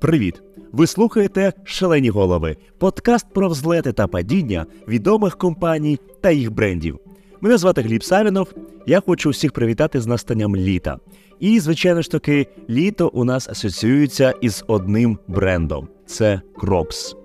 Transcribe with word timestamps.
Привіт! 0.00 0.42
Ви 0.72 0.86
слухаєте 0.86 1.52
Шалені 1.64 2.10
голови, 2.10 2.56
подкаст 2.78 3.26
про 3.34 3.48
взлети 3.48 3.92
та 3.92 4.06
падіння 4.06 4.66
відомих 4.88 5.36
компаній 5.36 5.98
та 6.20 6.30
їх 6.30 6.52
брендів. 6.52 6.98
Мене 7.40 7.58
звати 7.58 7.82
Гліб 7.82 8.04
Савінов. 8.04 8.54
Я 8.86 9.00
хочу 9.00 9.30
всіх 9.30 9.52
привітати 9.52 10.00
з 10.00 10.06
настанням 10.06 10.56
літа. 10.56 10.98
І, 11.40 11.60
звичайно 11.60 12.02
ж 12.02 12.10
таки, 12.10 12.46
літо 12.70 13.10
у 13.14 13.24
нас 13.24 13.48
асоціюється 13.48 14.34
із 14.40 14.64
одним 14.66 15.18
брендом 15.28 15.88
це 16.06 16.40
Crocs. 16.54 17.16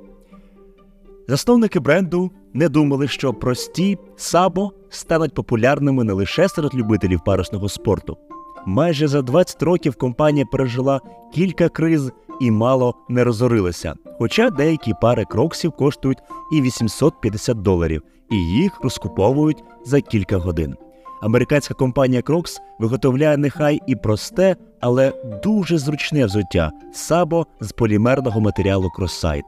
Засновники 1.28 1.80
бренду 1.80 2.32
не 2.54 2.70
думали, 2.70 3.08
що 3.08 3.34
прості 3.34 3.98
сабо 4.16 4.72
стануть 4.90 5.34
популярними 5.34 6.04
не 6.04 6.14
лише 6.14 6.50
серед 6.50 6.76
любителів 6.76 7.20
парусного 7.26 7.70
спорту. 7.70 8.18
Майже 8.66 9.08
за 9.08 9.22
20 9.22 9.64
років 9.64 9.96
компанія 9.96 10.46
пережила 10.46 11.02
кілька 11.34 11.70
криз 11.70 12.12
і 12.42 12.52
мало 12.52 12.96
не 13.10 13.24
розорилася. 13.24 13.94
Хоча 14.20 14.50
деякі 14.50 14.94
пари 15.02 15.26
кроксів 15.26 15.72
коштують 15.72 16.18
і 16.54 16.62
850 16.62 17.62
доларів, 17.62 18.02
і 18.32 18.36
їх 18.36 18.80
розкуповують 18.84 19.64
за 19.86 20.02
кілька 20.02 20.38
годин. 20.38 20.76
Американська 21.22 21.74
компанія 21.74 22.22
Crocs 22.22 22.58
виготовляє 22.80 23.38
нехай 23.38 23.80
і 23.88 23.96
просте, 23.96 24.56
але 24.80 25.14
дуже 25.44 25.78
зручне 25.78 26.26
взуття 26.26 26.72
сабо 26.94 27.46
з 27.62 27.72
полімерного 27.72 28.42
матеріалу 28.42 28.90
кросайт. 28.90 29.46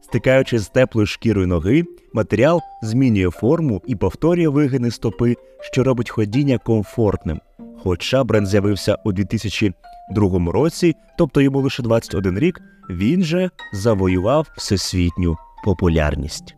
Стикаючись 0.00 0.62
з 0.62 0.68
теплою 0.68 1.06
шкірою 1.06 1.46
ноги, 1.46 1.84
матеріал 2.12 2.60
змінює 2.82 3.30
форму 3.30 3.82
і 3.86 3.96
повторює 3.96 4.48
вигини 4.48 4.90
стопи, 4.90 5.36
що 5.60 5.84
робить 5.84 6.10
ходіння 6.10 6.58
комфортним. 6.58 7.40
Хоча 7.82 8.24
бренд 8.24 8.46
з'явився 8.46 8.96
у 9.04 9.12
2002 9.12 10.52
році, 10.52 10.94
тобто 11.18 11.40
йому 11.40 11.60
лише 11.60 11.82
21 11.82 12.38
рік, 12.38 12.60
він 12.90 13.24
же 13.24 13.50
завоював 13.72 14.48
всесвітню 14.56 15.36
популярність. 15.64 16.56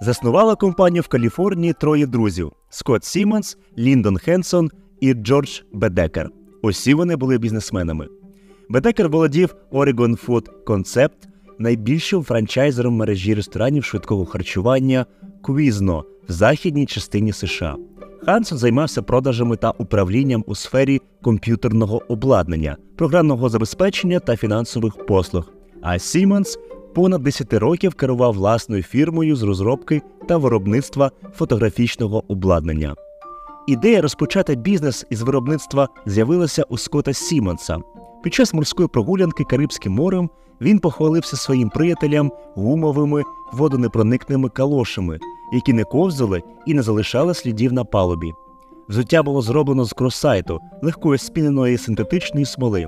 Заснувала 0.00 0.54
компанію 0.54 1.02
в 1.02 1.08
Каліфорнії 1.08 1.72
троє 1.72 2.06
друзів: 2.06 2.52
Скотт 2.70 3.04
Сімонс, 3.04 3.58
Ліндон 3.78 4.16
Хенсон 4.16 4.70
і 5.00 5.14
Джордж 5.14 5.60
Бедекер. 5.72 6.30
Усі 6.62 6.94
вони 6.94 7.16
були 7.16 7.38
бізнесменами. 7.38 8.06
Бедекер 8.68 9.08
володів 9.08 9.56
Oregon 9.72 10.26
Food 10.26 10.46
Concept, 10.66 11.28
найбільшим 11.58 12.22
франчайзером 12.22 12.94
мережі 12.94 13.34
ресторанів 13.34 13.84
швидкого 13.84 14.26
харчування 14.26 15.06
Quiznos 15.42 16.04
в 16.28 16.32
західній 16.32 16.86
частині 16.86 17.32
США. 17.32 17.76
Хансон 18.24 18.58
займався 18.58 19.02
продажами 19.02 19.56
та 19.56 19.70
управлінням 19.70 20.44
у 20.46 20.54
сфері 20.54 21.00
комп'ютерного 21.22 22.02
обладнання, 22.08 22.76
програмного 22.96 23.48
забезпечення 23.48 24.20
та 24.20 24.36
фінансових 24.36 25.06
послуг. 25.06 25.52
А 25.82 25.98
Сімонс 25.98 26.58
понад 26.94 27.22
10 27.22 27.52
років 27.52 27.94
керував 27.94 28.32
власною 28.32 28.82
фірмою 28.82 29.36
з 29.36 29.42
розробки 29.42 30.02
та 30.28 30.36
виробництва 30.36 31.10
фотографічного 31.34 32.24
обладнання. 32.28 32.94
Ідея 33.68 34.02
розпочати 34.02 34.54
бізнес 34.54 35.06
із 35.10 35.22
виробництва 35.22 35.88
з'явилася 36.06 36.64
у 36.68 36.78
Скота 36.78 37.12
Сімонса. 37.12 37.78
Під 38.22 38.34
час 38.34 38.54
морської 38.54 38.88
прогулянки 38.88 39.44
Карибським 39.44 39.92
морем 39.92 40.30
він 40.60 40.78
похвалився 40.78 41.36
своїм 41.36 41.70
приятелям 41.70 42.32
гумовими 42.54 43.22
водонепроникними 43.52 44.48
калошами, 44.48 45.18
які 45.52 45.72
не 45.72 45.84
ковзали 45.84 46.42
і 46.66 46.74
не 46.74 46.82
залишали 46.82 47.34
слідів 47.34 47.72
на 47.72 47.84
палубі. 47.84 48.32
Взуття 48.88 49.22
було 49.22 49.42
зроблено 49.42 49.84
з 49.84 49.92
кросайту, 49.92 50.60
легкої 50.82 51.18
спіненої 51.18 51.78
синтетичної 51.78 52.46
смоли. 52.46 52.86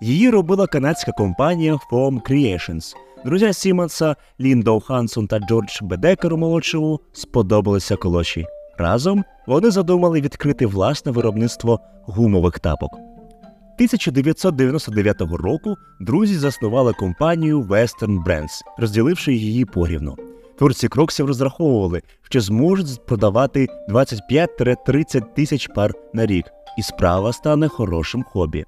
Її 0.00 0.30
робила 0.30 0.66
канадська 0.66 1.12
компанія 1.12 1.78
Foam 1.90 2.30
Creations. 2.30 2.94
Друзі 3.24 3.52
Сімонса, 3.52 4.16
Ліндоу 4.40 4.80
Хансон 4.80 5.26
та 5.26 5.38
Джордж 5.38 5.82
Бедекеру 5.82 6.36
молодшому 6.36 7.00
сподобалися 7.12 7.96
колоші. 7.96 8.46
Разом 8.78 9.24
вони 9.46 9.70
задумали 9.70 10.20
відкрити 10.20 10.66
власне 10.66 11.12
виробництво 11.12 11.80
гумових 12.06 12.58
тапок. 12.58 13.03
1999 13.74 15.20
року 15.20 15.76
друзі 16.00 16.38
заснували 16.38 16.92
компанію 16.92 17.62
Western 17.62 18.24
Brands, 18.24 18.60
розділивши 18.78 19.34
її 19.34 19.64
порівну. 19.64 20.16
Творці 20.58 20.88
кроксів 20.88 21.26
розраховували, 21.26 22.02
що 22.22 22.40
зможуть 22.40 23.06
продавати 23.06 23.68
25-30 23.88 25.34
тисяч 25.34 25.66
пар 25.66 25.94
на 26.12 26.26
рік, 26.26 26.44
і 26.78 26.82
справа 26.82 27.32
стане 27.32 27.68
хорошим 27.68 28.22
хобі. 28.22 28.64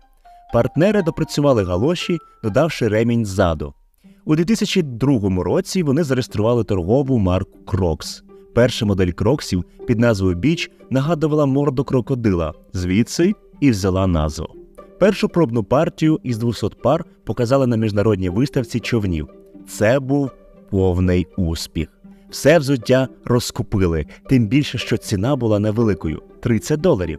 Партнери 0.52 1.02
допрацювали 1.02 1.64
галоші, 1.64 2.18
додавши 2.42 2.88
ремінь 2.88 3.26
ззаду. 3.26 3.74
У 4.24 4.36
2002 4.36 5.44
році 5.44 5.82
вони 5.82 6.04
зареєстрували 6.04 6.64
торгову 6.64 7.18
марку 7.18 7.58
Крокс. 7.66 8.22
Перша 8.54 8.86
модель 8.86 9.10
кроксів 9.10 9.64
під 9.86 9.98
назвою 9.98 10.36
Біч 10.36 10.70
нагадувала 10.90 11.46
морду 11.46 11.84
крокодила, 11.84 12.54
звідси 12.72 13.34
і 13.60 13.70
взяла 13.70 14.06
назву. 14.06 14.65
Першу 14.98 15.28
пробну 15.28 15.64
партію 15.64 16.20
із 16.22 16.38
200 16.38 16.68
пар 16.82 17.04
показали 17.24 17.66
на 17.66 17.76
міжнародній 17.76 18.28
виставці 18.28 18.80
човнів. 18.80 19.28
Це 19.68 20.00
був 20.00 20.30
повний 20.70 21.26
успіх. 21.36 21.88
Все 22.30 22.58
взуття 22.58 23.08
розкупили, 23.24 24.06
тим 24.28 24.46
більше, 24.46 24.78
що 24.78 24.96
ціна 24.96 25.36
була 25.36 25.58
невеликою 25.58 26.22
30 26.40 26.80
доларів. 26.80 27.18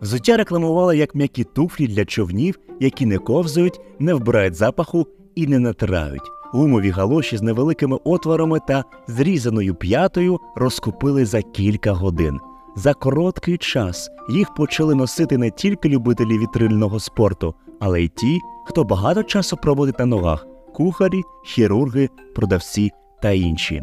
Взуття 0.00 0.36
рекламували 0.36 0.96
як 0.96 1.14
м'які 1.14 1.44
туфлі 1.44 1.86
для 1.86 2.04
човнів, 2.04 2.58
які 2.80 3.06
не 3.06 3.18
ковзають, 3.18 3.80
не 3.98 4.14
вбирають 4.14 4.54
запаху 4.54 5.06
і 5.34 5.46
не 5.46 5.58
натирають. 5.58 6.30
Гумові 6.52 6.90
галоші 6.90 7.36
з 7.36 7.42
невеликими 7.42 7.98
отворами 8.04 8.58
та 8.68 8.84
зрізаною 9.06 9.74
п'ятою 9.74 10.38
розкупили 10.56 11.24
за 11.24 11.42
кілька 11.42 11.92
годин. 11.92 12.40
За 12.76 12.94
короткий 12.94 13.58
час 13.58 14.10
їх 14.28 14.54
почали 14.54 14.94
носити 14.94 15.38
не 15.38 15.50
тільки 15.50 15.88
любителі 15.88 16.38
вітрильного 16.38 17.00
спорту, 17.00 17.54
але 17.80 18.02
й 18.02 18.08
ті, 18.08 18.38
хто 18.66 18.84
багато 18.84 19.22
часу 19.22 19.56
проводить 19.56 19.98
на 19.98 20.06
ногах 20.06 20.46
кухарі, 20.74 21.22
хірурги, 21.44 22.08
продавці 22.34 22.90
та 23.22 23.30
інші. 23.30 23.82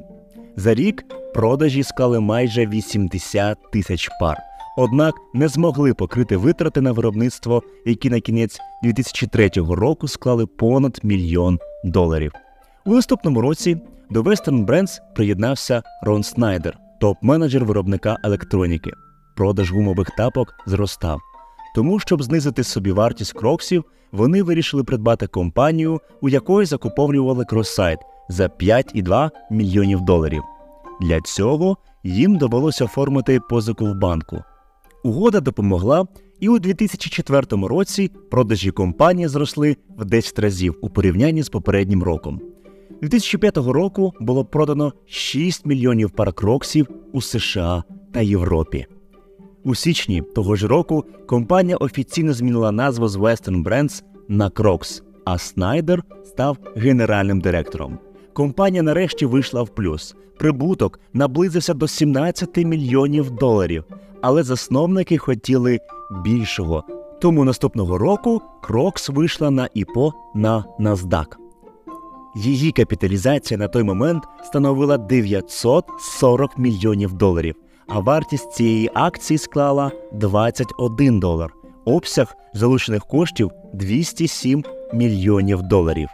За 0.56 0.74
рік 0.74 1.06
продажі 1.34 1.84
склали 1.84 2.20
майже 2.20 2.68
80 2.68 3.58
тисяч 3.72 4.10
пар. 4.20 4.38
Однак 4.78 5.16
не 5.34 5.48
змогли 5.48 5.94
покрити 5.94 6.38
витрати 6.38 6.82
на 6.82 6.92
виробництво, 6.92 7.64
які 7.86 8.10
на 8.10 8.20
кінець 8.20 8.60
2003 8.84 9.50
року 9.56 10.08
склали 10.08 10.46
понад 10.46 11.00
мільйон 11.04 11.60
доларів. 11.84 12.32
У 12.86 12.94
наступному 12.94 13.42
році 13.42 13.78
до 14.10 14.22
Western 14.22 14.66
Brands 14.66 15.00
приєднався 15.16 15.84
Рон 16.04 16.24
Снайдер, 16.24 16.78
топ-менеджер 17.02 17.66
виробника 17.66 18.18
електроніки. 18.24 18.92
Продаж 19.36 19.72
гумових 19.72 20.08
тапок 20.18 20.54
зростав. 20.66 21.20
Тому, 21.76 22.00
щоб 22.00 22.24
знизити 22.24 22.64
собі 22.64 22.92
вартість 22.92 23.34
кроксів, 23.34 23.84
вони 24.12 24.44
вирішили 24.44 24.84
придбати 24.84 25.28
компанію, 25.28 26.02
у 26.22 26.30
якої 26.30 26.66
закуповлювали 26.66 27.46
кросайт 27.46 28.00
за 28.30 28.46
5,2 28.46 29.30
мільйонів 29.52 30.02
доларів. 30.02 30.44
Для 31.02 31.22
цього 31.22 31.78
їм 32.04 32.38
довелося 32.38 32.86
оформити 32.86 33.40
позику 33.50 33.86
в 33.86 33.96
банку. 33.96 34.44
Угода 35.04 35.40
допомогла, 35.40 36.06
і 36.40 36.50
у 36.50 36.60
2004 36.60 37.68
році 37.68 38.12
продажі 38.32 38.72
компанії 38.72 39.28
зросли 39.28 39.78
в 39.98 40.06
10 40.06 40.40
разів 40.40 40.76
у 40.82 40.90
порівнянні 40.90 41.44
з 41.44 41.50
попереднім 41.50 42.04
роком. 42.04 42.42
2005 43.02 43.58
року 43.58 44.14
було 44.20 44.46
продано 44.46 44.94
6 45.06 45.66
мільйонів 45.66 46.10
пар 46.12 46.34
кроксів 46.34 46.88
у 47.14 47.22
США 47.22 47.84
та 48.14 48.22
Європі. 48.22 48.86
У 49.64 49.76
січні 49.76 50.22
того 50.22 50.56
ж 50.56 50.68
року 50.68 51.06
компанія 51.28 51.78
офіційно 51.78 52.34
змінила 52.34 52.72
назву 52.72 53.08
з 53.08 53.16
Western 53.18 53.64
Brands 53.64 54.04
на 54.28 54.50
Crocs, 54.50 55.02
а 55.26 55.38
Снайдер 55.38 56.04
став 56.26 56.58
генеральним 56.76 57.42
директором. 57.42 58.00
Компанія 58.34 58.84
нарешті 58.84 59.26
вийшла 59.26 59.62
в 59.62 59.70
плюс. 59.70 60.16
Прибуток 60.38 61.00
наблизився 61.14 61.74
до 61.74 61.88
17 61.88 62.58
мільйонів 62.58 63.32
доларів, 63.32 63.84
але 64.22 64.44
засновники 64.44 65.18
хотіли 65.18 65.80
більшого. 66.24 66.84
Тому 67.22 67.44
наступного 67.46 67.98
року 67.98 68.42
Crocs 68.64 69.14
вийшла 69.14 69.52
на 69.52 69.70
ІПО 69.74 70.14
на 70.36 70.66
NASDAQ. 70.80 71.47
Її 72.36 72.72
капіталізація 72.72 73.58
на 73.58 73.68
той 73.68 73.84
момент 73.84 74.24
становила 74.44 74.98
940 74.98 76.58
мільйонів 76.58 77.14
доларів, 77.14 77.56
а 77.88 78.00
вартість 78.00 78.52
цієї 78.52 78.92
акції 78.94 79.38
склала 79.38 79.92
21 80.14 81.20
долар. 81.20 81.54
Обсяг 81.86 82.36
залучених 82.54 83.06
коштів 83.06 83.52
207 83.74 84.64
мільйонів 84.94 85.62
доларів. 85.62 86.10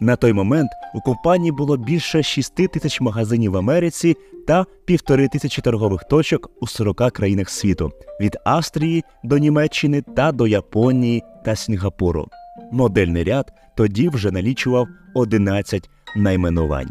На 0.00 0.16
той 0.16 0.32
момент 0.32 0.70
у 0.94 1.00
компанії 1.00 1.52
було 1.52 1.76
більше 1.76 2.22
6 2.22 2.54
тисяч 2.54 3.00
магазинів 3.00 3.52
в 3.52 3.56
Америці 3.56 4.16
та 4.46 4.66
півтори 4.84 5.28
тисячі 5.28 5.62
торгових 5.62 6.04
точок 6.04 6.50
у 6.60 6.66
40 6.66 7.12
країнах 7.12 7.50
світу 7.50 7.90
від 8.20 8.36
Австрії 8.44 9.04
до 9.24 9.38
Німеччини 9.38 10.02
та 10.16 10.32
до 10.32 10.46
Японії 10.46 11.22
та 11.44 11.56
Сінгапуру. 11.56 12.28
Модельний 12.72 13.24
ряд 13.24 13.52
тоді 13.76 14.08
вже 14.08 14.30
налічував 14.30 14.88
11 15.14 15.90
найменувань. 16.16 16.90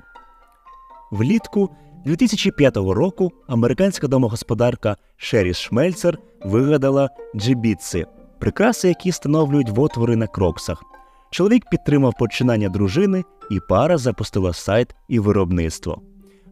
Влітку 1.12 1.70
2005 2.06 2.78
року 2.78 3.32
американська 3.48 4.08
домогосподарка 4.08 4.96
Шеріс 5.18 5.58
Шмельцер 5.58 6.18
вигадала 6.46 7.10
джибітси– 7.36 8.06
прикраси, 8.40 8.88
які 8.88 9.10
встановлюють 9.10 9.70
в 9.70 9.80
отвори 9.80 10.16
на 10.16 10.28
кроксах. 10.28 10.84
Чоловік 11.32 11.70
підтримав 11.72 12.14
починання 12.20 12.70
дружини, 12.70 13.24
і 13.52 13.60
пара 13.70 13.98
запустила 13.98 14.54
сайт 14.54 14.96
і 15.08 15.20
виробництво. 15.20 16.02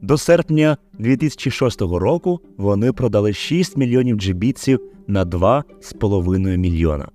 До 0.01 0.17
серпня 0.17 0.77
2006 0.99 1.81
року 1.81 2.39
вони 2.57 2.93
продали 2.93 3.33
6 3.33 3.77
мільйонів 3.77 4.17
джибітсів 4.17 4.81
на 5.07 5.25
2,5 5.25 6.57
мільйона. 6.57 7.07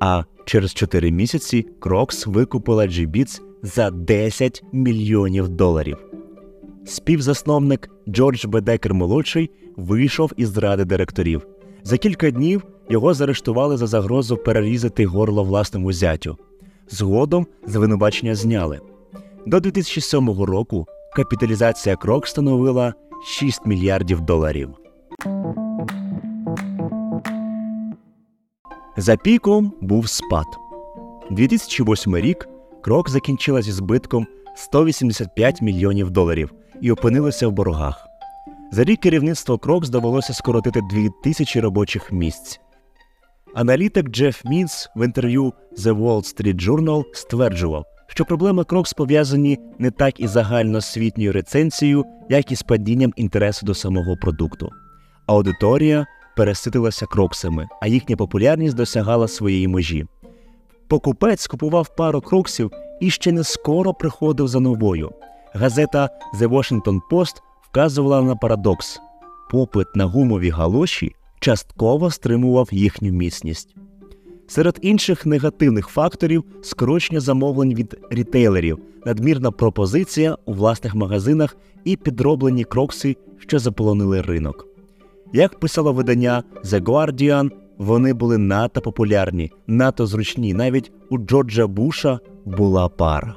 А 0.00 0.22
через 0.46 0.74
4 0.74 1.10
місяці 1.10 1.66
Крокс 1.80 2.26
викупила 2.26 2.86
джибіц 2.86 3.42
за 3.62 3.90
10 3.90 4.62
мільйонів 4.72 5.48
доларів. 5.48 5.98
Співзасновник 6.86 7.90
Джордж 8.08 8.44
Бедекер 8.44 8.94
молодший 8.94 9.50
вийшов 9.76 10.32
із 10.36 10.48
зради 10.48 10.84
директорів. 10.84 11.46
За 11.84 11.98
кілька 11.98 12.30
днів 12.30 12.62
його 12.88 13.14
заарештували 13.14 13.76
за 13.76 13.86
загрозу 13.86 14.36
перерізати 14.36 15.06
горло 15.06 15.44
власному 15.44 15.92
зятю. 15.92 16.36
Згодом 16.88 17.46
звинувачення 17.66 18.34
зняли. 18.34 18.80
До 19.46 19.60
2007 19.60 20.42
року 20.42 20.86
капіталізація 21.16 21.96
крок 21.96 22.26
становила 22.26 22.94
6 23.24 23.66
мільярдів 23.66 24.20
доларів. 24.20 24.70
За 28.98 29.16
піком 29.16 29.72
був 29.80 30.08
спад. 30.08 30.46
2008 31.30 32.16
рік 32.16 32.48
крок 32.82 33.10
закінчила 33.10 33.62
зі 33.62 33.72
збитком 33.72 34.26
185 34.56 35.62
мільйонів 35.62 36.10
доларів 36.10 36.52
і 36.80 36.90
опинилася 36.90 37.48
в 37.48 37.52
боргах. 37.52 38.06
За 38.72 38.84
рік 38.84 39.00
керівництво 39.00 39.58
Крокс 39.58 39.88
довелося 39.88 40.32
скоротити 40.32 40.80
2000 40.90 41.60
робочих 41.60 42.12
місць. 42.12 42.60
Аналітик 43.54 44.08
Джеф 44.08 44.44
Мінс 44.44 44.88
в 44.96 45.04
інтерв'ю 45.04 45.52
The 45.78 45.98
Wall 45.98 46.18
Street 46.18 46.68
Journal 46.68 47.04
стверджував, 47.12 47.84
що 48.06 48.24
проблеми 48.24 48.64
Крокс 48.64 48.92
пов'язані 48.92 49.58
не 49.78 49.90
так 49.90 50.20
із 50.20 50.30
загальноосвітньою 50.30 51.32
рецензією, 51.32 52.04
як 52.28 52.52
і 52.52 52.56
з 52.56 52.62
падінням 52.62 53.12
інтересу 53.16 53.66
до 53.66 53.74
самого 53.74 54.16
продукту. 54.16 54.70
Аудиторія 55.26 56.06
переситилася 56.36 57.06
кроксами, 57.06 57.68
а 57.80 57.86
їхня 57.86 58.16
популярність 58.16 58.76
досягала 58.76 59.28
своєї 59.28 59.68
межі. 59.68 60.06
Покупець 60.88 61.46
купував 61.46 61.96
пару 61.96 62.20
кроксів 62.20 62.70
і 63.00 63.10
ще 63.10 63.32
не 63.32 63.44
скоро 63.44 63.94
приходив 63.94 64.48
за 64.48 64.60
новою. 64.60 65.12
Газета 65.54 66.10
The 66.40 66.48
Washington 66.48 67.00
Post 67.10 67.34
вказувала 67.70 68.22
на 68.22 68.36
парадокс: 68.36 69.00
попит 69.50 69.86
на 69.96 70.04
гумові 70.04 70.50
галоші 70.50 71.14
частково 71.40 72.10
стримував 72.10 72.68
їхню 72.72 73.12
міцність. 73.12 73.76
Серед 74.48 74.78
інших 74.82 75.26
негативних 75.26 75.88
факторів 75.88 76.44
скорочення 76.62 77.20
замовлень 77.20 77.74
від 77.74 77.98
рітейлерів, 78.10 78.78
надмірна 79.04 79.50
пропозиція 79.50 80.36
у 80.44 80.52
власних 80.52 80.94
магазинах 80.94 81.56
і 81.84 81.96
підроблені 81.96 82.64
крокси, 82.64 83.16
що 83.38 83.58
заполонили 83.58 84.20
ринок. 84.20 84.75
Як 85.32 85.60
писало 85.60 85.92
видання 85.92 86.42
The 86.64 86.82
Guardian, 86.82 87.50
вони 87.78 88.12
були 88.14 88.38
надто 88.38 88.80
популярні, 88.80 89.52
надто 89.66 90.06
зручні. 90.06 90.54
Навіть 90.54 90.92
у 91.10 91.18
Джорджа 91.18 91.66
Буша 91.66 92.20
була 92.44 92.88
пара. 92.88 93.34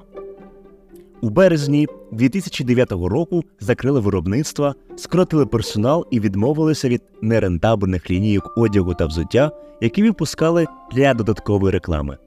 У 1.21 1.29
березні 1.29 1.87
2009 2.11 2.91
року 2.91 3.43
закрили 3.59 3.99
виробництва, 3.99 4.75
скоротили 4.97 5.45
персонал 5.45 6.05
і 6.11 6.19
відмовилися 6.19 6.89
від 6.89 7.01
нерентабельних 7.21 8.11
лінійок 8.11 8.53
одягу 8.57 8.93
та 8.93 9.05
взуття, 9.05 9.51
які 9.81 10.03
випускали 10.03 10.67
для 10.91 11.13
додаткової 11.13 11.73
реклами. 11.73 12.17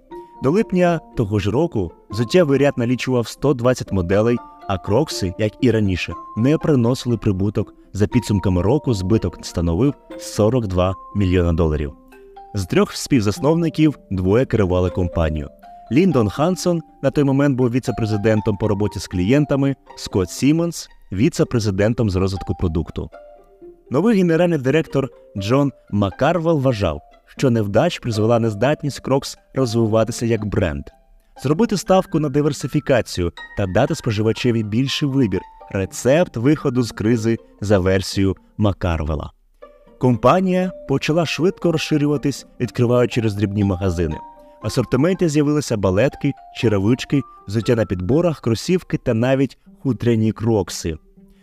До 0.43 0.51
липня 0.51 1.01
того 1.17 1.39
ж 1.39 1.51
року 1.51 1.93
взуттєвий 2.11 2.59
ряд 2.59 2.79
налічував 2.79 3.29
120 3.29 3.93
моделей, 3.93 4.37
а 4.73 4.79
крокси, 4.79 5.35
як 5.39 5.53
і 5.61 5.71
раніше, 5.71 6.13
не 6.37 6.59
приносили 6.59 7.17
прибуток. 7.17 7.75
За 7.93 8.07
підсумками 8.07 8.63
року 8.63 8.95
збиток 8.95 9.47
становив 9.47 9.95
42 10.19 10.95
мільйона 11.17 11.53
доларів. 11.53 11.93
З 12.55 12.67
трьох 12.67 12.97
співзасновників 12.97 13.99
двоє 14.11 14.45
керували 14.45 14.91
компанію. 14.91 15.49
Ліндон 15.93 16.29
Хансон 16.29 16.81
на 17.03 17.11
той 17.11 17.25
момент 17.25 17.57
був 17.57 17.71
віце-президентом 17.71 18.57
по 18.57 18.69
роботі 18.69 18.99
з 18.99 19.07
клієнтами, 19.07 19.77
Скотт 19.97 20.31
Сімонс 20.31 20.89
віце-президентом 21.13 22.11
з 22.11 22.17
розвитку 22.17 22.55
продукту. 22.55 23.11
Новий 23.91 24.17
генеральний 24.17 24.59
директор 24.59 25.09
Джон 25.37 25.73
Маккарвел 25.91 26.61
вважав, 26.61 27.01
що 27.27 27.51
невдачі 27.51 27.99
призвела 27.99 28.39
нездатність 28.39 29.01
Crocs 29.01 29.39
розвиватися 29.55 30.27
як 30.27 30.45
бренд, 30.45 30.85
зробити 31.43 31.77
ставку 31.77 32.21
на 32.21 32.29
диверсифікацію 32.29 33.33
та 33.57 33.67
дати 33.67 33.95
споживачеві 33.95 34.63
більший 34.63 35.09
вибір, 35.09 35.41
рецепт 35.71 36.37
виходу 36.37 36.83
з 36.83 36.93
кризи 36.93 37.39
за 37.61 37.79
версією 37.79 38.37
Макарвела. 38.57 39.33
Компанія 39.99 40.73
почала 40.89 41.27
швидко 41.27 41.73
розширюватись, 41.73 42.47
відкриваючи 42.61 43.21
роздрібні 43.21 43.65
магазини. 43.65 44.17
В 44.63 44.67
асортименті 44.67 45.29
з'явилися 45.29 45.77
балетки, 45.77 46.33
черевички, 46.57 47.23
взуття 47.49 47.75
на 47.75 47.87
підборах, 47.87 48.41
кросівки 48.41 48.97
та 48.97 49.15
навіть 49.15 49.59
хутряні 49.83 50.33
крокси. 50.33 50.97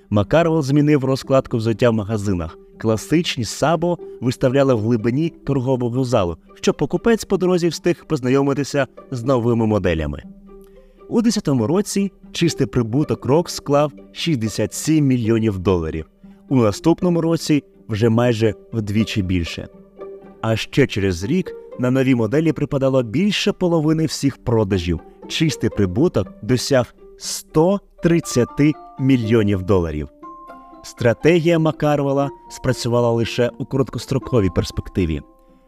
Макарвел 0.09 0.62
змінив 0.62 1.06
розкладку 1.06 1.57
взуття 1.57 1.89
в 1.89 1.94
магазинах. 1.94 2.57
Класичні 2.80 3.46
сабо 3.46 3.98
виставляли 4.22 4.74
в 4.74 4.80
глибині 4.80 5.30
торгового 5.30 6.04
залу, 6.04 6.38
щоб 6.62 6.78
покупець 6.78 7.26
по 7.26 7.38
дорозі 7.38 7.68
встиг 7.68 8.06
познайомитися 8.06 8.88
з 9.12 9.24
новими 9.24 9.66
моделями. 9.66 10.24
У 11.10 11.22
2010 11.22 11.68
році 11.68 12.12
чистий 12.31 12.68
прибуток 12.68 13.26
Рок 13.26 13.50
склав 13.50 13.92
67 14.12 15.06
мільйонів 15.06 15.60
доларів. 15.60 16.06
У 16.50 16.56
наступному 16.56 17.22
році 17.22 17.64
вже 17.90 18.09
майже 18.09 18.54
вдвічі 18.74 19.21
більше. 19.21 19.68
А 20.42 20.56
ще 20.56 20.88
через 20.88 21.24
рік 21.24 21.56
на 21.80 21.92
нові 21.92 22.16
моделі 22.16 22.52
припадало 22.52 23.04
більше 23.04 23.52
половини 23.52 24.06
всіх 24.06 24.38
продажів. 24.38 25.00
Чистий 25.28 25.69
прибуток 25.69 26.28
досяг 26.42 26.95
130 27.18 28.48
мільйонів 29.00 29.64
доларів. 29.64 30.09
Стратегія 30.83 31.59
Макарвела 31.59 32.30
спрацювала 32.50 33.12
лише 33.12 33.50
у 33.57 33.66
короткостроковій 33.66 34.50
перспективі. 34.50 35.21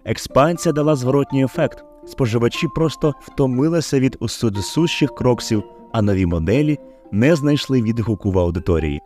Експансія 0.06 0.74
дала 0.74 0.96
зворотній 0.96 1.44
ефект. 1.44 1.84
Споживачі 2.06 2.68
просто 2.76 3.14
втомилися 3.22 4.00
від 4.00 4.18
усудисущих 4.20 5.16
кроксів, 5.16 5.64
а 5.92 6.02
нові 6.02 6.26
моделі 6.26 6.80
не 7.12 7.36
знайшли 7.36 7.82
відгуку 7.82 8.32
в 8.32 8.40
аудиторії. 8.40 9.02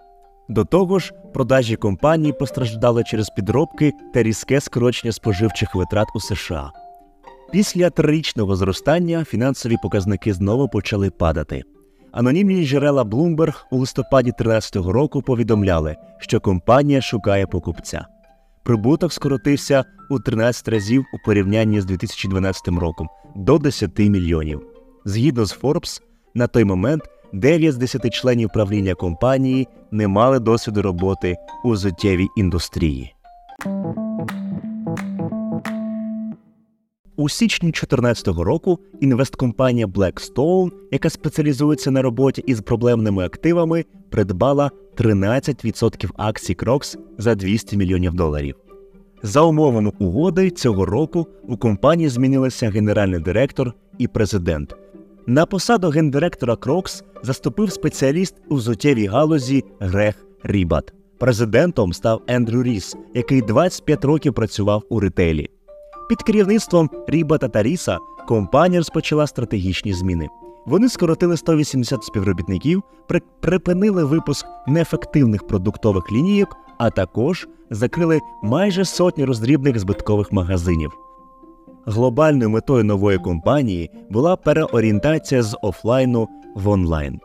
До 0.49 0.65
того 0.65 0.99
ж, 0.99 1.13
продажі 1.33 1.75
компанії 1.75 2.33
постраждали 2.33 3.03
через 3.03 3.29
підробки 3.29 3.91
та 4.13 4.23
різке 4.23 4.61
скорочення 4.61 5.11
споживчих 5.11 5.75
витрат 5.75 6.07
у 6.15 6.19
США. 6.19 6.71
Після 7.51 7.89
трирічного 7.89 8.55
зростання 8.55 9.23
фінансові 9.23 9.77
показники 9.83 10.33
знову 10.33 10.69
почали 10.69 11.09
падати. 11.09 11.63
Анонімні 12.15 12.65
джерела 12.65 13.03
Bloomberg 13.03 13.63
у 13.71 13.77
листопаді 13.77 14.31
2013 14.31 14.75
року 14.75 15.21
повідомляли, 15.21 15.95
що 16.19 16.39
компанія 16.39 17.01
шукає 17.01 17.47
покупця. 17.47 18.05
Прибуток 18.63 19.13
скоротився 19.13 19.83
у 20.09 20.19
13 20.19 20.67
разів 20.67 21.05
у 21.13 21.25
порівнянні 21.25 21.81
з 21.81 21.85
2012 21.85 22.67
роком 22.67 23.09
до 23.35 23.57
10 23.57 23.99
мільйонів. 23.99 24.61
Згідно 25.05 25.45
з 25.45 25.59
Forbes, 25.59 26.01
на 26.33 26.47
той 26.47 26.63
момент 26.63 27.03
9 27.33 27.73
з 27.73 27.77
10 27.77 28.13
членів 28.13 28.49
правління 28.53 28.95
компанії 28.95 29.67
не 29.91 30.07
мали 30.07 30.39
досвіду 30.39 30.81
роботи 30.81 31.35
у 31.63 31.75
зуттєвій 31.75 32.27
індустрії. 32.37 33.14
У 37.17 37.29
січні 37.29 37.67
2014 37.67 38.27
року 38.27 38.79
інвесткомпанія 39.01 39.87
Blackstone, 39.87 40.71
яка 40.91 41.09
спеціалізується 41.09 41.91
на 41.91 42.01
роботі 42.01 42.43
із 42.47 42.61
проблемними 42.61 43.25
активами, 43.25 43.85
придбала 44.09 44.71
13% 44.97 46.09
акцій 46.17 46.55
Crocs 46.55 46.97
за 47.17 47.35
200 47.35 47.77
мільйонів 47.77 48.13
доларів. 48.13 48.55
За 49.23 49.41
умовами 49.41 49.91
угоди 49.99 50.49
цього 50.49 50.85
року 50.85 51.27
у 51.47 51.57
компанії 51.57 52.09
змінилися 52.09 52.69
генеральний 52.69 53.19
директор 53.19 53.73
і 53.97 54.07
президент. 54.07 54.75
На 55.27 55.45
посаду 55.45 55.89
гендиректора 55.89 56.55
Крокс 56.55 57.03
заступив 57.23 57.71
спеціаліст 57.71 58.35
у 58.49 58.55
взуттєвій 58.55 59.05
галузі 59.05 59.63
Грег 59.79 60.15
Рібат. 60.43 60.93
Президентом 61.17 61.93
став 61.93 62.21
Ендрю 62.27 62.63
Ріс, 62.63 62.95
який 63.13 63.41
25 63.41 64.05
років 64.05 64.33
працював 64.33 64.83
у 64.89 64.99
ретейлі. 64.99 65.49
Під 66.09 66.23
керівництвом 66.23 66.89
Рібата 67.07 67.47
та 67.47 67.63
Ріса 67.63 67.97
компанія 68.27 68.79
розпочала 68.79 69.27
стратегічні 69.27 69.93
зміни. 69.93 70.29
Вони 70.65 70.89
скоротили 70.89 71.37
180 71.37 72.03
співробітників, 72.03 72.83
припинили 73.41 74.03
випуск 74.03 74.45
неефективних 74.67 75.47
продуктових 75.47 76.11
лінійок, 76.11 76.55
а 76.77 76.89
також 76.89 77.47
закрили 77.69 78.21
майже 78.43 78.85
сотні 78.85 79.25
роздрібних 79.25 79.79
збиткових 79.79 80.31
магазинів. 80.31 80.91
Глобальною 81.85 82.49
метою 82.49 82.83
нової 82.83 83.17
компанії 83.17 83.91
була 84.09 84.35
переорієнтація 84.35 85.43
з 85.43 85.57
офлайну 85.61 86.27
в 86.55 86.69
онлайн. 86.69 87.19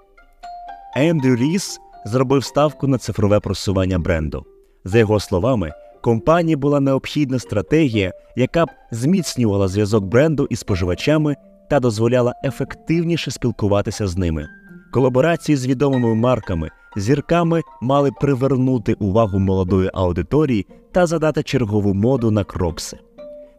Ендрю 0.97 1.37
Ріс 1.37 1.81
зробив 2.07 2.45
ставку 2.45 2.87
на 2.87 2.99
цифрове 2.99 3.41
просування 3.41 3.99
бренду. 3.99 4.45
За 4.85 4.99
його 4.99 5.21
словами, 5.21 5.73
компанії 6.01 6.57
була 6.57 6.81
необхідна 6.81 7.39
стратегія, 7.39 8.13
яка 8.37 8.67
б 8.67 8.69
зміцнювала 8.91 9.69
зв'язок 9.69 10.05
бренду 10.05 10.47
із 10.51 10.59
споживачами 10.59 11.37
та 11.71 11.81
дозволяла 11.81 12.35
ефективніше 12.45 13.31
спілкуватися 13.31 14.07
з 14.07 14.17
ними. 14.17 14.49
Колаборації 14.93 15.57
з 15.57 15.67
відомими 15.67 16.15
марками, 16.15 16.71
зірками 16.97 17.63
мали 17.81 18.11
привернути 18.21 18.95
увагу 18.95 19.39
молодої 19.39 19.91
аудиторії 19.95 20.67
та 20.93 21.07
задати 21.07 21.43
чергову 21.43 21.95
моду 21.95 22.31
на 22.31 22.45
крокси. 22.45 22.99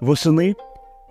Восени 0.02 0.56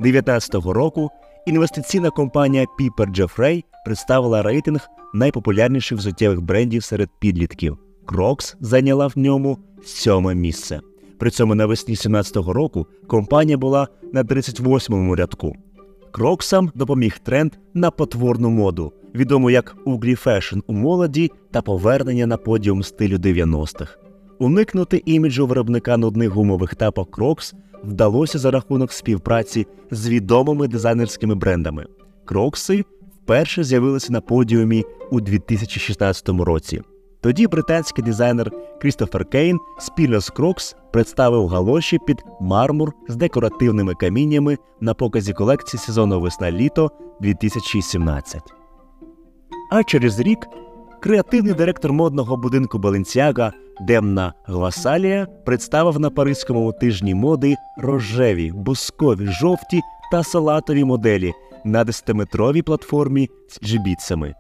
2019 0.00 0.54
року 0.54 1.10
інвестиційна 1.46 2.10
компанія 2.10 2.66
Piper 2.80 3.16
Jaffray 3.16 3.64
представила 3.84 4.42
рейтинг 4.42 4.88
найпопулярніших 5.14 5.98
взуттєвих 5.98 6.40
брендів 6.40 6.84
серед 6.84 7.08
підлітків. 7.20 7.78
Crocs 8.06 8.56
зайняла 8.60 9.06
в 9.06 9.12
ньому 9.16 9.58
сьоме 9.84 10.34
місце. 10.34 10.80
При 11.20 11.30
цьому 11.30 11.54
навесні 11.54 11.92
2017 11.92 12.36
року 12.36 12.86
компанія 13.06 13.58
була 13.58 13.88
на 14.12 14.24
38-му 14.24 15.16
рядку. 15.16 15.56
Кроксам 16.10 16.72
допоміг 16.74 17.18
тренд 17.18 17.52
на 17.74 17.90
потворну 17.90 18.50
моду, 18.50 18.92
відому 19.14 19.50
як 19.50 19.76
ugly 19.84 20.14
fashion 20.14 20.58
у 20.66 20.72
молоді 20.72 21.30
та 21.50 21.62
повернення 21.62 22.26
на 22.26 22.36
подіум 22.36 22.82
стилю 22.82 23.16
90-х. 23.16 23.98
Уникнути 24.38 25.02
іміджу 25.06 25.46
виробника 25.46 25.96
нудних 25.96 26.30
гумових 26.30 26.74
тапок 26.74 27.10
Крокс 27.10 27.54
вдалося 27.84 28.38
за 28.38 28.50
рахунок 28.50 28.92
співпраці 28.92 29.66
з 29.90 30.08
відомими 30.08 30.68
дизайнерськими 30.68 31.34
брендами. 31.34 31.86
Крокси 32.24 32.84
вперше 33.16 33.64
з'явилися 33.64 34.12
на 34.12 34.20
подіумі 34.20 34.84
у 35.10 35.20
2016 35.20 36.28
році. 36.28 36.82
Тоді 37.22 37.46
британський 37.46 38.04
дизайнер 38.04 38.50
Крістофер 38.80 39.24
Кейн 39.24 39.58
спільно 39.78 40.20
з 40.20 40.30
Крокс 40.30 40.76
представив 40.92 41.46
галоші 41.46 41.98
під 42.06 42.24
мармур 42.40 42.92
з 43.08 43.16
декоративними 43.16 43.94
каміннями 43.94 44.58
на 44.80 44.94
показі 44.94 45.32
колекції 45.32 45.80
сезону 45.80 46.20
весна-літо 46.20 46.90
2017. 47.20 48.42
А 49.72 49.82
через 49.84 50.20
рік 50.20 50.38
креативний 51.00 51.54
директор 51.54 51.92
модного 51.92 52.36
будинку 52.36 52.78
Баленсіага 52.78 53.52
Демна 53.80 54.34
Гвасалія 54.44 55.26
представив 55.26 56.00
на 56.00 56.10
Паризькому 56.10 56.72
тижні 56.72 57.14
моди 57.14 57.56
рожеві, 57.78 58.52
бускові, 58.52 59.26
жовті 59.26 59.80
та 60.12 60.22
салатові 60.22 60.84
моделі 60.84 61.32
на 61.64 61.84
10-метровій 61.84 62.62
платформі 62.62 63.28
з 63.48 63.66
джибіцами. 63.66 64.34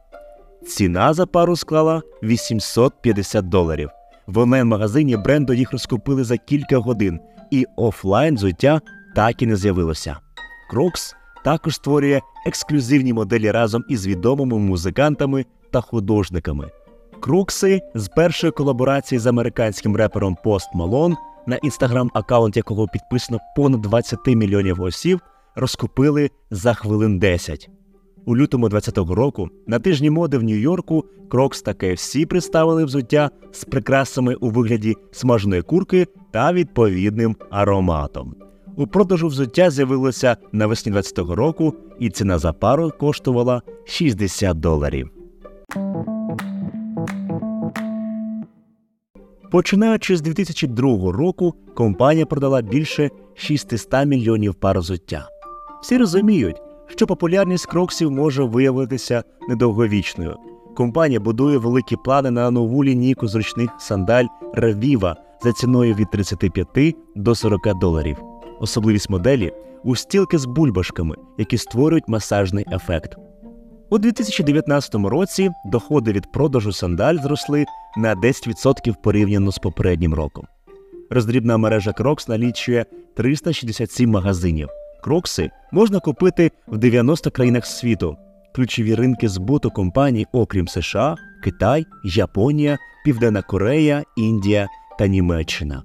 Ціна 0.66 1.14
за 1.14 1.26
пару 1.26 1.56
склала 1.56 2.02
850 2.22 3.48
доларів. 3.48 3.90
В 4.26 4.38
онлайн-магазині 4.38 5.16
бренду 5.16 5.52
їх 5.52 5.72
розкупили 5.72 6.24
за 6.24 6.36
кілька 6.36 6.78
годин, 6.78 7.20
і 7.50 7.66
офлайн 7.76 8.34
взуття 8.34 8.80
так 9.16 9.42
і 9.42 9.46
не 9.46 9.56
з'явилося. 9.56 10.16
Крокс 10.70 11.14
також 11.44 11.74
створює 11.74 12.20
ексклюзивні 12.46 13.12
моделі 13.12 13.50
разом 13.50 13.84
із 13.88 14.06
відомими 14.06 14.58
музикантами 14.58 15.44
та 15.70 15.80
художниками. 15.80 16.70
Крукси 17.20 17.80
з 17.94 18.08
першої 18.08 18.52
колаборації 18.52 19.18
з 19.18 19.26
американським 19.26 19.96
репером 19.96 20.36
Пост 20.44 20.68
Малон, 20.74 21.16
на 21.46 21.56
інстаграм-аккаунт 21.56 22.56
якого 22.56 22.88
підписано 22.88 23.38
понад 23.56 23.80
20 23.80 24.26
мільйонів 24.26 24.82
осіб, 24.82 25.20
розкупили 25.54 26.30
за 26.50 26.74
хвилин 26.74 27.18
10. 27.18 27.70
У 28.26 28.36
лютому 28.36 28.68
2020 28.68 29.16
року 29.16 29.48
на 29.66 29.78
тижні 29.78 30.10
моди 30.10 30.38
в 30.38 30.42
Нью-Йорку 30.42 31.04
Крокс 31.28 31.62
та 31.62 31.72
KFC 31.72 32.26
представили 32.26 32.84
взуття 32.84 33.30
з 33.52 33.64
прикрасами 33.64 34.34
у 34.34 34.50
вигляді 34.50 34.96
смаженої 35.12 35.62
курки 35.62 36.06
та 36.30 36.52
відповідним 36.52 37.36
ароматом. 37.50 38.34
У 38.76 38.86
продажу 38.86 39.28
взуття 39.28 39.70
з'явилося 39.70 40.36
навесні 40.52 40.92
2020 40.92 41.36
року, 41.36 41.74
і 41.98 42.10
ціна 42.10 42.38
за 42.38 42.52
пару 42.52 42.92
коштувала 43.00 43.62
60 43.84 44.60
доларів. 44.60 45.10
Починаючи 49.50 50.16
з 50.16 50.20
2002 50.20 51.12
року, 51.12 51.54
компанія 51.74 52.26
продала 52.26 52.62
більше 52.62 53.10
600 53.34 54.06
мільйонів 54.06 54.54
пар 54.54 54.78
взуття. 54.78 55.28
Всі 55.82 55.98
розуміють, 55.98 56.56
що 56.90 57.06
популярність 57.06 57.66
кроксів 57.66 58.10
може 58.10 58.44
виявитися 58.44 59.24
недовговічною. 59.48 60.36
Компанія 60.76 61.20
будує 61.20 61.58
великі 61.58 61.96
плани 62.04 62.30
на 62.30 62.50
нову 62.50 62.84
лінійку 62.84 63.28
зручних 63.28 63.70
сандаль 63.78 64.24
Ревіва 64.54 65.16
за 65.42 65.52
ціною 65.52 65.94
від 65.94 66.10
35 66.10 66.96
до 67.16 67.34
40 67.34 67.78
доларів. 67.80 68.16
Особливість 68.60 69.10
моделі 69.10 69.52
устілки 69.84 70.38
з 70.38 70.44
бульбашками, 70.44 71.16
які 71.38 71.58
створюють 71.58 72.08
масажний 72.08 72.64
ефект. 72.72 73.16
У 73.90 73.98
2019 73.98 74.94
році 74.94 75.50
доходи 75.64 76.12
від 76.12 76.32
продажу 76.32 76.72
сандаль 76.72 77.16
зросли 77.16 77.64
на 77.96 78.16
10% 78.16 78.94
порівняно 79.02 79.52
з 79.52 79.58
попереднім 79.58 80.14
роком. 80.14 80.46
Роздрібна 81.10 81.56
мережа 81.56 81.92
Крокс 81.92 82.28
налічує 82.28 82.86
367 83.16 84.10
магазинів. 84.10 84.68
Крокси 85.00 85.50
можна 85.72 86.00
купити 86.00 86.50
в 86.68 86.78
90 86.78 87.30
країнах 87.30 87.66
світу. 87.66 88.16
Ключові 88.54 88.94
ринки 88.94 89.28
збуту 89.28 89.70
компаній, 89.70 90.26
окрім 90.32 90.68
США, 90.68 91.16
Китай, 91.44 91.86
Японія, 92.04 92.78
Південна 93.04 93.42
Корея, 93.42 94.02
Індія 94.16 94.68
та 94.98 95.06
Німеччина. 95.06 95.82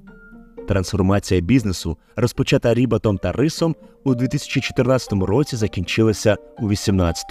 Трансформація 0.67 1.41
бізнесу, 1.41 1.97
розпочата 2.15 2.73
Рібатом 2.73 3.17
та 3.17 3.31
Рисом, 3.31 3.75
у 4.03 4.15
2014 4.15 5.13
році 5.13 5.55
закінчилася 5.55 6.37
у 6.57 6.67
2018. 6.67 7.25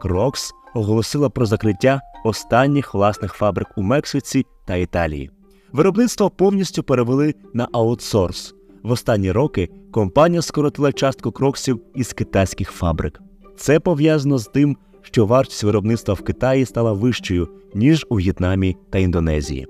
Крокс 0.00 0.52
оголосила 0.74 1.30
про 1.30 1.46
закриття 1.46 2.00
останніх 2.24 2.94
власних 2.94 3.32
фабрик 3.32 3.68
у 3.76 3.82
Мексиці 3.82 4.46
та 4.66 4.76
Італії. 4.76 5.30
Виробництво 5.72 6.30
повністю 6.30 6.82
перевели 6.82 7.34
на 7.54 7.68
аутсорс. 7.72 8.54
В 8.82 8.90
останні 8.90 9.32
роки 9.32 9.68
компанія 9.90 10.42
скоротила 10.42 10.92
частку 10.92 11.32
кроксів 11.32 11.80
із 11.94 12.12
китайських 12.12 12.70
фабрик. 12.70 13.20
Це 13.56 13.80
пов'язано 13.80 14.38
з 14.38 14.46
тим, 14.46 14.76
що 15.02 15.26
вартість 15.26 15.64
виробництва 15.64 16.14
в 16.14 16.22
Китаї 16.22 16.64
стала 16.64 16.92
вищою, 16.92 17.48
ніж 17.74 18.06
у 18.08 18.14
В'єтнамі 18.16 18.76
та 18.90 18.98
Індонезії. 18.98 19.66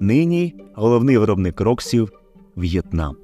Нині 0.00 0.54
головний 0.74 1.18
виробник 1.18 1.54
кроксів 1.54 2.12
В'єтнам. 2.56 3.16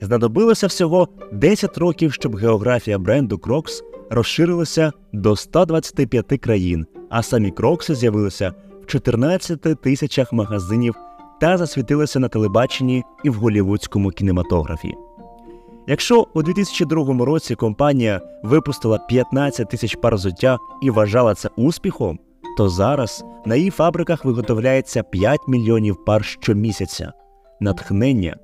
Знадобилося 0.00 0.66
всього 0.66 1.08
10 1.32 1.78
років, 1.78 2.12
щоб 2.12 2.36
географія 2.36 2.98
бренду 2.98 3.38
Крокс 3.38 3.82
розширилася 4.10 4.92
до 5.12 5.36
125 5.36 6.26
країн, 6.40 6.86
а 7.10 7.22
самі 7.22 7.50
крокси 7.50 7.94
з'явилися 7.94 8.54
в 8.82 8.86
14 8.86 9.80
тисячах 9.82 10.32
магазинів 10.32 10.94
та 11.40 11.56
засвітилися 11.56 12.18
на 12.20 12.28
телебаченні 12.28 13.04
і 13.24 13.30
в 13.30 13.34
голівудському 13.34 14.10
кінематографі. 14.10 14.94
Якщо 15.86 16.26
у 16.34 16.42
2002 16.42 17.24
році 17.24 17.54
компанія 17.54 18.20
випустила 18.42 18.98
15 18.98 19.68
тисяч 19.68 19.94
пар 19.94 20.14
взуття 20.14 20.58
і 20.82 20.90
вважала 20.90 21.34
це 21.34 21.48
успіхом, 21.56 22.18
то 22.56 22.68
зараз 22.68 23.24
на 23.46 23.56
її 23.56 23.70
фабриках 23.70 24.24
виготовляється 24.24 25.02
5 25.02 25.40
мільйонів 25.48 26.04
пар 26.04 26.24
щомісяця. 26.24 27.12
Натхнення, 27.60 28.36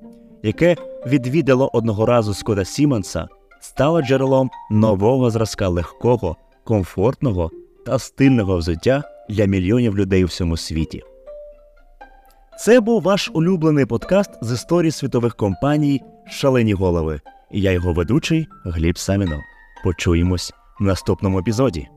яке 0.43 0.75
відвідало 1.07 1.69
одного 1.73 2.05
разу 2.05 2.33
Скода 2.33 2.65
Сімонса, 2.65 3.27
стало 3.61 4.01
джерелом 4.01 4.49
нового 4.71 5.29
зразка 5.29 5.67
легкого, 5.67 6.35
комфортного 6.63 7.51
та 7.85 7.99
стильного 7.99 8.57
взуття 8.57 9.03
для 9.29 9.45
мільйонів 9.45 9.97
людей 9.97 10.23
у 10.23 10.27
всьому 10.27 10.57
світі. 10.57 11.03
Це 12.57 12.79
був 12.79 13.01
ваш 13.01 13.31
улюблений 13.33 13.85
подкаст 13.85 14.31
з 14.41 14.51
історії 14.51 14.91
світових 14.91 15.35
компаній 15.35 16.01
Шалені 16.27 16.73
голови. 16.73 17.21
І 17.51 17.61
я 17.61 17.71
його 17.71 17.93
ведучий 17.93 18.47
Гліб 18.65 18.97
Самінов. 18.97 19.39
Почуємось 19.83 20.53
в 20.79 20.83
наступному 20.83 21.39
епізоді. 21.39 21.87